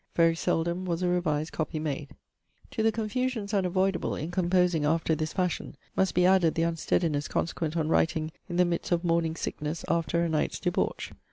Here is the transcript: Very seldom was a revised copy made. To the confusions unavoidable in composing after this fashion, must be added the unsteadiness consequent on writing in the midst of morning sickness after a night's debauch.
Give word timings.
Very 0.15 0.33
seldom 0.35 0.83
was 0.85 1.03
a 1.03 1.07
revised 1.09 1.51
copy 1.51 1.77
made. 1.77 2.15
To 2.71 2.81
the 2.81 2.91
confusions 2.91 3.53
unavoidable 3.53 4.15
in 4.15 4.31
composing 4.31 4.83
after 4.83 5.13
this 5.13 5.31
fashion, 5.31 5.75
must 5.95 6.15
be 6.15 6.25
added 6.25 6.55
the 6.55 6.63
unsteadiness 6.63 7.27
consequent 7.27 7.77
on 7.77 7.87
writing 7.87 8.31
in 8.49 8.55
the 8.57 8.65
midst 8.65 8.91
of 8.91 9.03
morning 9.03 9.35
sickness 9.35 9.85
after 9.87 10.23
a 10.23 10.27
night's 10.27 10.59
debauch. 10.59 11.11